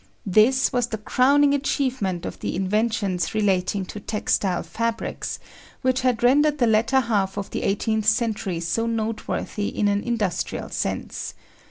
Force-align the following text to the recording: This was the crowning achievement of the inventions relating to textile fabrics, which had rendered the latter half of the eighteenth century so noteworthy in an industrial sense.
This 0.25 0.73
was 0.73 0.87
the 0.87 0.97
crowning 0.97 1.53
achievement 1.53 2.25
of 2.25 2.39
the 2.39 2.55
inventions 2.55 3.35
relating 3.35 3.85
to 3.85 3.99
textile 3.99 4.63
fabrics, 4.63 5.37
which 5.83 6.01
had 6.01 6.23
rendered 6.23 6.57
the 6.57 6.65
latter 6.65 7.01
half 7.01 7.37
of 7.37 7.51
the 7.51 7.61
eighteenth 7.61 8.07
century 8.07 8.59
so 8.61 8.87
noteworthy 8.87 9.67
in 9.67 9.87
an 9.87 10.01
industrial 10.01 10.69
sense. 10.69 11.35